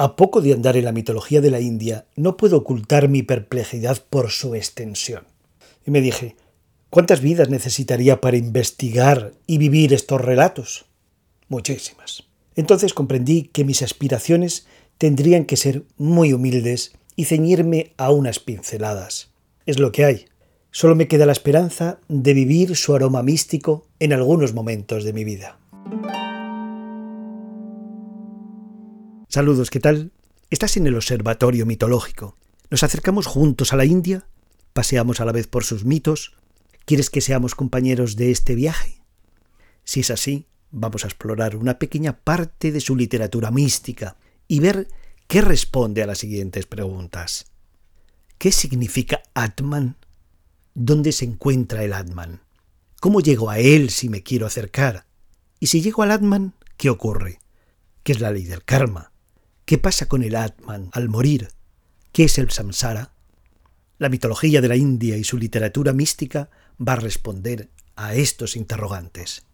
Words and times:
A 0.00 0.14
poco 0.14 0.40
de 0.40 0.52
andar 0.52 0.76
en 0.76 0.84
la 0.84 0.92
mitología 0.92 1.40
de 1.40 1.50
la 1.50 1.58
India, 1.58 2.06
no 2.14 2.36
puedo 2.36 2.58
ocultar 2.58 3.08
mi 3.08 3.24
perplejidad 3.24 4.00
por 4.08 4.30
su 4.30 4.54
extensión. 4.54 5.24
Y 5.84 5.90
me 5.90 6.00
dije, 6.00 6.36
¿cuántas 6.88 7.20
vidas 7.20 7.48
necesitaría 7.48 8.20
para 8.20 8.36
investigar 8.36 9.32
y 9.48 9.58
vivir 9.58 9.92
estos 9.92 10.20
relatos? 10.20 10.84
Muchísimas. 11.48 12.22
Entonces 12.54 12.94
comprendí 12.94 13.50
que 13.52 13.64
mis 13.64 13.82
aspiraciones 13.82 14.68
tendrían 14.98 15.46
que 15.46 15.56
ser 15.56 15.82
muy 15.96 16.32
humildes 16.32 16.92
y 17.16 17.24
ceñirme 17.24 17.92
a 17.96 18.12
unas 18.12 18.38
pinceladas. 18.38 19.32
Es 19.66 19.80
lo 19.80 19.90
que 19.90 20.04
hay. 20.04 20.26
Solo 20.70 20.94
me 20.94 21.08
queda 21.08 21.26
la 21.26 21.32
esperanza 21.32 21.98
de 22.06 22.34
vivir 22.34 22.76
su 22.76 22.94
aroma 22.94 23.24
místico 23.24 23.88
en 23.98 24.12
algunos 24.12 24.54
momentos 24.54 25.02
de 25.02 25.12
mi 25.12 25.24
vida. 25.24 25.58
Saludos, 29.30 29.68
¿qué 29.68 29.78
tal? 29.78 30.10
Estás 30.48 30.78
en 30.78 30.86
el 30.86 30.94
Observatorio 30.94 31.66
Mitológico. 31.66 32.38
Nos 32.70 32.82
acercamos 32.82 33.26
juntos 33.26 33.74
a 33.74 33.76
la 33.76 33.84
India, 33.84 34.26
paseamos 34.72 35.20
a 35.20 35.26
la 35.26 35.32
vez 35.32 35.46
por 35.46 35.64
sus 35.64 35.84
mitos. 35.84 36.32
¿Quieres 36.86 37.10
que 37.10 37.20
seamos 37.20 37.54
compañeros 37.54 38.16
de 38.16 38.30
este 38.30 38.54
viaje? 38.54 39.02
Si 39.84 40.00
es 40.00 40.10
así, 40.10 40.46
vamos 40.70 41.04
a 41.04 41.08
explorar 41.08 41.56
una 41.56 41.78
pequeña 41.78 42.20
parte 42.20 42.72
de 42.72 42.80
su 42.80 42.96
literatura 42.96 43.50
mística 43.50 44.16
y 44.46 44.60
ver 44.60 44.88
qué 45.26 45.42
responde 45.42 46.02
a 46.02 46.06
las 46.06 46.16
siguientes 46.16 46.64
preguntas. 46.64 47.52
¿Qué 48.38 48.50
significa 48.50 49.22
Atman? 49.34 49.98
¿Dónde 50.72 51.12
se 51.12 51.26
encuentra 51.26 51.84
el 51.84 51.92
Atman? 51.92 52.40
¿Cómo 52.98 53.20
llego 53.20 53.50
a 53.50 53.58
él 53.58 53.90
si 53.90 54.08
me 54.08 54.22
quiero 54.22 54.46
acercar? 54.46 55.04
Y 55.60 55.66
si 55.66 55.82
llego 55.82 56.02
al 56.02 56.12
Atman, 56.12 56.54
¿qué 56.78 56.88
ocurre? 56.88 57.40
¿Qué 58.02 58.12
es 58.12 58.20
la 58.20 58.30
ley 58.30 58.44
del 58.44 58.64
karma? 58.64 59.12
¿Qué 59.68 59.76
pasa 59.76 60.06
con 60.06 60.22
el 60.22 60.34
Atman 60.34 60.88
al 60.94 61.10
morir? 61.10 61.48
¿Qué 62.10 62.24
es 62.24 62.38
el 62.38 62.50
samsara? 62.50 63.12
La 63.98 64.08
mitología 64.08 64.62
de 64.62 64.68
la 64.68 64.76
India 64.76 65.18
y 65.18 65.24
su 65.24 65.36
literatura 65.36 65.92
mística 65.92 66.48
va 66.80 66.94
a 66.94 66.96
responder 66.96 67.68
a 67.94 68.14
estos 68.14 68.56
interrogantes. 68.56 69.44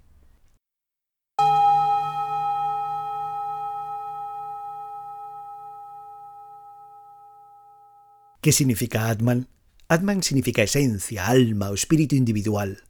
¿Qué 8.40 8.52
significa 8.52 9.08
Atman? 9.10 9.48
Atman 9.88 10.22
significa 10.22 10.62
esencia, 10.62 11.26
alma 11.26 11.70
o 11.70 11.74
espíritu 11.74 12.14
individual, 12.14 12.84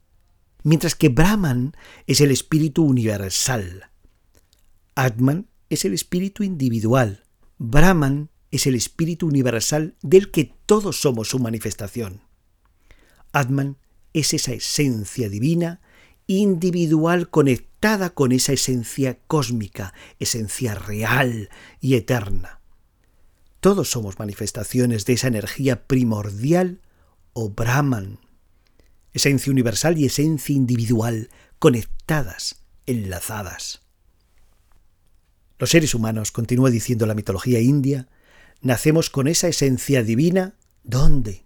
mientras 0.61 0.93
que 0.93 1.09
Brahman 1.09 1.75
es 2.05 2.21
el 2.21 2.29
espíritu 2.29 2.83
universal. 2.83 3.89
Atman 4.93 5.47
es 5.69 5.85
el 5.85 5.93
espíritu 5.93 6.43
individual, 6.43 7.25
Brahman 7.57 8.29
es 8.51 8.67
el 8.67 8.75
espíritu 8.75 9.27
universal 9.27 9.95
del 10.01 10.31
que 10.31 10.53
todos 10.65 11.01
somos 11.01 11.29
su 11.29 11.39
manifestación. 11.39 12.21
Atman 13.31 13.77
es 14.13 14.33
esa 14.33 14.53
esencia 14.53 15.29
divina, 15.29 15.81
individual 16.27 17.29
conectada 17.29 18.11
con 18.11 18.31
esa 18.31 18.53
esencia 18.53 19.19
cósmica, 19.27 19.93
esencia 20.19 20.75
real 20.75 21.49
y 21.81 21.95
eterna. 21.95 22.61
Todos 23.59 23.91
somos 23.91 24.19
manifestaciones 24.19 25.05
de 25.05 25.13
esa 25.13 25.27
energía 25.27 25.85
primordial 25.87 26.81
o 27.33 27.49
Brahman, 27.49 28.19
esencia 29.13 29.51
universal 29.51 29.97
y 29.97 30.05
esencia 30.05 30.55
individual, 30.55 31.29
conectadas, 31.59 32.63
enlazadas. 32.85 33.84
Los 35.57 35.69
seres 35.69 35.95
humanos, 35.95 36.31
continúa 36.31 36.69
diciendo 36.69 37.05
la 37.05 37.13
mitología 37.13 37.61
india, 37.61 38.09
nacemos 38.61 39.09
con 39.09 39.27
esa 39.27 39.47
esencia 39.47 40.03
divina, 40.03 40.55
¿dónde? 40.83 41.45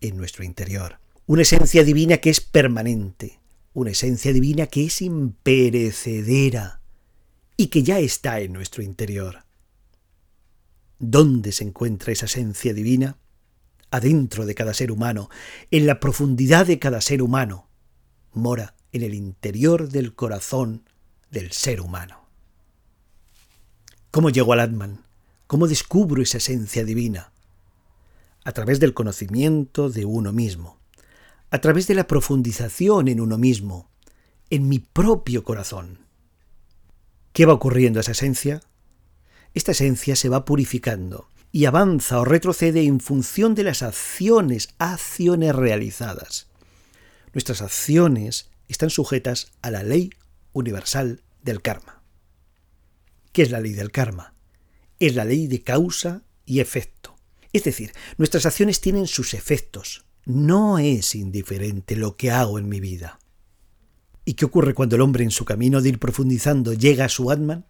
En 0.00 0.16
nuestro 0.16 0.44
interior. 0.44 1.00
Una 1.26 1.42
esencia 1.42 1.82
divina 1.84 2.18
que 2.18 2.30
es 2.30 2.40
permanente, 2.40 3.40
una 3.72 3.90
esencia 3.90 4.32
divina 4.32 4.66
que 4.66 4.86
es 4.86 5.02
imperecedera 5.02 6.80
y 7.56 7.68
que 7.68 7.82
ya 7.82 7.98
está 7.98 8.40
en 8.40 8.52
nuestro 8.52 8.82
interior. 8.82 9.44
¿Dónde 10.98 11.52
se 11.52 11.64
encuentra 11.64 12.12
esa 12.12 12.26
esencia 12.26 12.72
divina? 12.72 13.16
Adentro 13.90 14.46
de 14.46 14.54
cada 14.54 14.74
ser 14.74 14.92
humano, 14.92 15.28
en 15.70 15.86
la 15.86 15.98
profundidad 15.98 16.66
de 16.66 16.78
cada 16.78 17.00
ser 17.00 17.22
humano. 17.22 17.68
Mora 18.32 18.76
en 18.92 19.02
el 19.02 19.14
interior 19.14 19.88
del 19.88 20.14
corazón 20.14 20.84
del 21.30 21.52
ser 21.52 21.80
humano. 21.80 22.19
¿Cómo 24.10 24.30
llego 24.30 24.52
al 24.52 24.60
Atman? 24.60 25.04
¿Cómo 25.46 25.68
descubro 25.68 26.22
esa 26.22 26.38
esencia 26.38 26.84
divina? 26.84 27.32
A 28.44 28.52
través 28.52 28.80
del 28.80 28.94
conocimiento 28.94 29.90
de 29.90 30.04
uno 30.04 30.32
mismo, 30.32 30.78
a 31.50 31.60
través 31.60 31.86
de 31.86 31.94
la 31.94 32.06
profundización 32.06 33.08
en 33.08 33.20
uno 33.20 33.38
mismo, 33.38 33.88
en 34.50 34.68
mi 34.68 34.78
propio 34.78 35.44
corazón. 35.44 35.98
¿Qué 37.32 37.46
va 37.46 37.52
ocurriendo 37.52 38.00
a 38.00 38.02
esa 38.02 38.12
esencia? 38.12 38.62
esta 39.54 39.72
esencia 39.72 40.16
se 40.16 40.28
va 40.28 40.44
purificando 40.44 41.28
y 41.52 41.64
avanza 41.64 42.20
o 42.20 42.24
retrocede 42.24 42.84
en 42.84 43.00
función 43.00 43.54
de 43.54 43.64
las 43.64 43.82
acciones, 43.82 44.68
acciones 44.78 45.54
realizadas. 45.54 46.46
Nuestras 47.32 47.62
acciones 47.62 48.48
están 48.68 48.90
sujetas 48.90 49.50
a 49.62 49.70
la 49.70 49.82
ley 49.82 50.10
universal 50.52 51.22
del 51.42 51.62
karma. 51.62 51.99
¿Qué 53.32 53.42
es 53.42 53.50
la 53.50 53.60
ley 53.60 53.72
del 53.72 53.92
karma? 53.92 54.34
Es 54.98 55.14
la 55.14 55.24
ley 55.24 55.46
de 55.46 55.62
causa 55.62 56.22
y 56.44 56.60
efecto. 56.60 57.16
Es 57.52 57.64
decir, 57.64 57.92
nuestras 58.18 58.46
acciones 58.46 58.80
tienen 58.80 59.06
sus 59.06 59.34
efectos. 59.34 60.04
No 60.24 60.78
es 60.78 61.14
indiferente 61.14 61.96
lo 61.96 62.16
que 62.16 62.30
hago 62.30 62.58
en 62.58 62.68
mi 62.68 62.80
vida. 62.80 63.18
¿Y 64.24 64.34
qué 64.34 64.44
ocurre 64.44 64.74
cuando 64.74 64.96
el 64.96 65.02
hombre 65.02 65.24
en 65.24 65.30
su 65.30 65.44
camino 65.44 65.80
de 65.80 65.88
ir 65.90 65.98
profundizando 65.98 66.72
llega 66.74 67.06
a 67.06 67.08
su 67.08 67.30
Atman? 67.30 67.66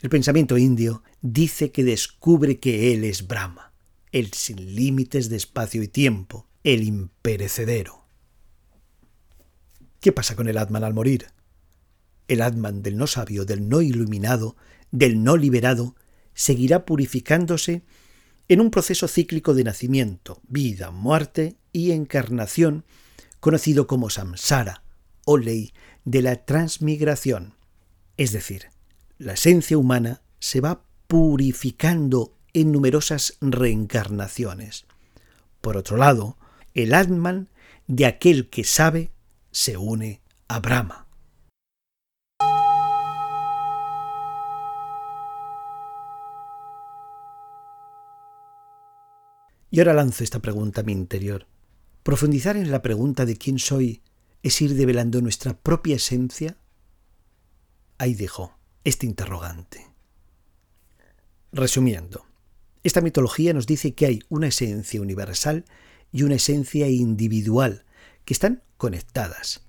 El 0.00 0.10
pensamiento 0.10 0.58
indio 0.58 1.02
dice 1.22 1.70
que 1.70 1.84
descubre 1.84 2.58
que 2.58 2.92
él 2.92 3.04
es 3.04 3.26
Brahma, 3.26 3.72
el 4.10 4.32
sin 4.32 4.74
límites 4.74 5.28
de 5.28 5.36
espacio 5.36 5.82
y 5.82 5.88
tiempo, 5.88 6.48
el 6.64 6.82
imperecedero. 6.82 8.04
¿Qué 10.00 10.12
pasa 10.12 10.34
con 10.34 10.48
el 10.48 10.58
Atman 10.58 10.84
al 10.84 10.94
morir? 10.94 11.28
El 12.32 12.40
Atman 12.40 12.82
del 12.82 12.96
no 12.96 13.06
sabio, 13.06 13.44
del 13.44 13.68
no 13.68 13.82
iluminado, 13.82 14.56
del 14.90 15.22
no 15.22 15.36
liberado, 15.36 15.96
seguirá 16.32 16.86
purificándose 16.86 17.82
en 18.48 18.62
un 18.62 18.70
proceso 18.70 19.06
cíclico 19.06 19.52
de 19.52 19.64
nacimiento, 19.64 20.40
vida, 20.48 20.90
muerte 20.90 21.58
y 21.72 21.90
encarnación, 21.90 22.86
conocido 23.38 23.86
como 23.86 24.08
samsara 24.08 24.82
o 25.26 25.36
ley 25.36 25.74
de 26.06 26.22
la 26.22 26.36
transmigración, 26.46 27.54
es 28.16 28.32
decir, 28.32 28.70
la 29.18 29.34
esencia 29.34 29.76
humana 29.76 30.22
se 30.38 30.62
va 30.62 30.84
purificando 31.08 32.34
en 32.54 32.72
numerosas 32.72 33.36
reencarnaciones. 33.42 34.86
Por 35.60 35.76
otro 35.76 35.98
lado, 35.98 36.38
el 36.72 36.94
Atman 36.94 37.50
de 37.88 38.06
aquel 38.06 38.48
que 38.48 38.64
sabe 38.64 39.10
se 39.50 39.76
une 39.76 40.22
a 40.48 40.60
Brahma. 40.60 41.11
Y 49.72 49.78
ahora 49.78 49.94
lanzo 49.94 50.22
esta 50.22 50.40
pregunta 50.40 50.82
a 50.82 50.84
mi 50.84 50.92
interior. 50.92 51.46
¿Profundizar 52.02 52.58
en 52.58 52.70
la 52.70 52.82
pregunta 52.82 53.24
de 53.24 53.38
quién 53.38 53.58
soy 53.58 54.02
es 54.42 54.60
ir 54.60 54.74
develando 54.74 55.22
nuestra 55.22 55.54
propia 55.54 55.96
esencia? 55.96 56.58
Ahí 57.96 58.12
dejo 58.12 58.54
este 58.84 59.06
interrogante. 59.06 59.86
Resumiendo, 61.52 62.26
esta 62.82 63.00
mitología 63.00 63.54
nos 63.54 63.66
dice 63.66 63.94
que 63.94 64.04
hay 64.04 64.22
una 64.28 64.48
esencia 64.48 65.00
universal 65.00 65.64
y 66.12 66.24
una 66.24 66.34
esencia 66.34 66.90
individual 66.90 67.86
que 68.26 68.34
están 68.34 68.62
conectadas. 68.76 69.62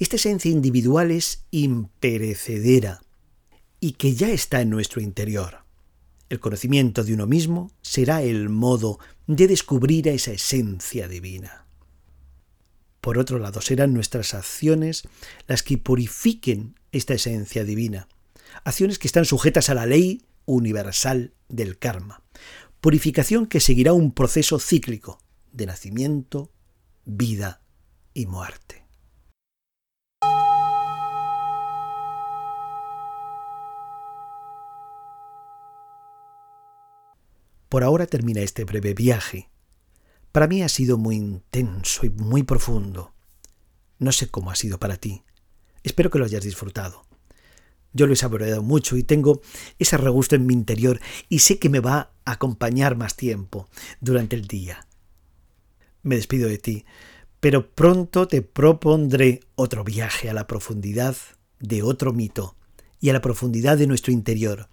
Esta 0.00 0.16
esencia 0.16 0.50
individual 0.50 1.12
es 1.12 1.44
imperecedera 1.52 3.00
y 3.78 3.92
que 3.92 4.16
ya 4.16 4.28
está 4.28 4.60
en 4.60 4.70
nuestro 4.70 5.00
interior. 5.00 5.65
El 6.28 6.40
conocimiento 6.40 7.04
de 7.04 7.14
uno 7.14 7.26
mismo 7.26 7.70
será 7.82 8.22
el 8.22 8.48
modo 8.48 8.98
de 9.26 9.46
descubrir 9.46 10.08
a 10.08 10.12
esa 10.12 10.32
esencia 10.32 11.08
divina. 11.08 11.66
Por 13.00 13.18
otro 13.18 13.38
lado, 13.38 13.60
serán 13.60 13.94
nuestras 13.94 14.34
acciones 14.34 15.04
las 15.46 15.62
que 15.62 15.78
purifiquen 15.78 16.74
esta 16.90 17.14
esencia 17.14 17.64
divina 17.64 18.08
acciones 18.64 18.98
que 18.98 19.06
están 19.06 19.24
sujetas 19.24 19.70
a 19.70 19.74
la 19.74 19.86
ley 19.86 20.22
universal 20.44 21.32
del 21.48 21.78
karma. 21.78 22.22
Purificación 22.80 23.46
que 23.46 23.60
seguirá 23.60 23.92
un 23.92 24.12
proceso 24.12 24.58
cíclico 24.58 25.18
de 25.52 25.66
nacimiento, 25.66 26.52
vida 27.04 27.62
y 28.14 28.26
muerte. 28.26 28.85
Por 37.68 37.82
ahora 37.82 38.06
termina 38.06 38.40
este 38.40 38.64
breve 38.64 38.94
viaje. 38.94 39.50
Para 40.32 40.46
mí 40.46 40.62
ha 40.62 40.68
sido 40.68 40.98
muy 40.98 41.16
intenso 41.16 42.06
y 42.06 42.10
muy 42.10 42.42
profundo. 42.42 43.12
No 43.98 44.12
sé 44.12 44.28
cómo 44.28 44.50
ha 44.50 44.54
sido 44.54 44.78
para 44.78 44.96
ti. 44.96 45.22
Espero 45.82 46.10
que 46.10 46.18
lo 46.18 46.24
hayas 46.24 46.44
disfrutado. 46.44 47.06
Yo 47.92 48.06
lo 48.06 48.12
he 48.12 48.16
saboreado 48.16 48.62
mucho 48.62 48.96
y 48.96 49.02
tengo 49.02 49.40
ese 49.78 49.96
regusto 49.96 50.36
en 50.36 50.44
mi 50.44 50.52
interior 50.52 51.00
y 51.28 51.38
sé 51.38 51.58
que 51.58 51.70
me 51.70 51.80
va 51.80 52.12
a 52.24 52.32
acompañar 52.32 52.96
más 52.96 53.16
tiempo 53.16 53.68
durante 54.00 54.36
el 54.36 54.46
día. 54.46 54.86
Me 56.02 56.16
despido 56.16 56.48
de 56.48 56.58
ti, 56.58 56.84
pero 57.40 57.70
pronto 57.74 58.28
te 58.28 58.42
propondré 58.42 59.40
otro 59.54 59.82
viaje 59.82 60.28
a 60.28 60.34
la 60.34 60.46
profundidad 60.46 61.16
de 61.58 61.82
otro 61.82 62.12
mito 62.12 62.56
y 63.00 63.08
a 63.08 63.12
la 63.14 63.22
profundidad 63.22 63.78
de 63.78 63.86
nuestro 63.86 64.12
interior. 64.12 64.68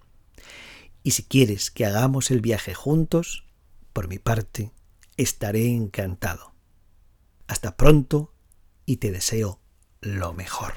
Y 1.03 1.11
si 1.11 1.23
quieres 1.23 1.69
que 1.69 1.85
hagamos 1.85 2.31
el 2.31 2.41
viaje 2.41 2.73
juntos, 2.73 3.45
por 3.91 4.07
mi 4.07 4.19
parte, 4.19 4.71
estaré 5.17 5.67
encantado. 5.67 6.55
Hasta 7.47 7.75
pronto 7.75 8.33
y 8.85 8.97
te 8.97 9.11
deseo 9.11 9.59
lo 10.01 10.33
mejor. 10.33 10.73